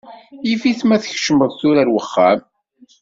Yif-it 0.47 0.81
ma 0.85 0.97
tkecmeḍ 1.03 1.51
tura 1.59 1.79
ar 1.83 1.89
wexxam. 1.93 2.39